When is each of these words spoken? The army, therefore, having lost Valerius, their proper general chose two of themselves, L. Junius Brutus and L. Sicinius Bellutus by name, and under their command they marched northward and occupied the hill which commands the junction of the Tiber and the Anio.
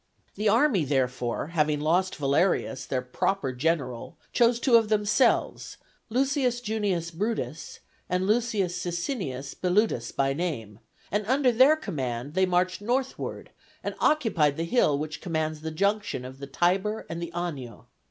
The 0.33 0.49
army, 0.49 0.83
therefore, 0.83 1.49
having 1.49 1.79
lost 1.79 2.15
Valerius, 2.15 2.87
their 2.87 3.03
proper 3.03 3.51
general 3.53 4.17
chose 4.33 4.59
two 4.59 4.75
of 4.75 4.89
themselves, 4.89 5.77
L. 6.11 6.25
Junius 6.25 7.11
Brutus 7.11 7.81
and 8.09 8.27
L. 8.27 8.41
Sicinius 8.41 9.53
Bellutus 9.53 10.11
by 10.11 10.33
name, 10.33 10.79
and 11.11 11.23
under 11.27 11.51
their 11.51 11.75
command 11.75 12.33
they 12.33 12.47
marched 12.47 12.81
northward 12.81 13.51
and 13.83 13.93
occupied 13.99 14.57
the 14.57 14.63
hill 14.63 14.97
which 14.97 15.21
commands 15.21 15.61
the 15.61 15.69
junction 15.69 16.25
of 16.25 16.39
the 16.39 16.47
Tiber 16.47 17.05
and 17.07 17.21
the 17.21 17.31
Anio. 17.35 17.85